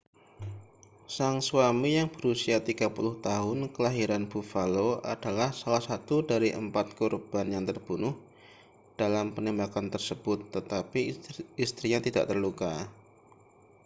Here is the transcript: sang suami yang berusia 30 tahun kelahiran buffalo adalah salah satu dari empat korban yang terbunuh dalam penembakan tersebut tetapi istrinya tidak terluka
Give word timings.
sang 1.15 1.37
suami 1.49 1.89
yang 1.97 2.09
berusia 2.15 2.57
30 2.57 3.21
tahun 3.27 3.59
kelahiran 3.75 4.23
buffalo 4.31 4.87
adalah 5.13 5.49
salah 5.61 5.77
satu 5.89 6.17
dari 6.31 6.49
empat 6.61 6.87
korban 6.99 7.45
yang 7.55 7.63
terbunuh 7.69 8.15
dalam 9.01 9.27
penembakan 9.35 9.85
tersebut 9.93 10.39
tetapi 10.57 11.01
istrinya 11.65 11.99
tidak 12.07 12.25
terluka 12.33 12.73